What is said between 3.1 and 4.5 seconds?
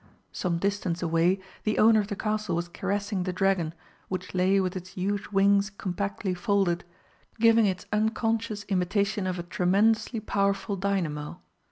the dragon, which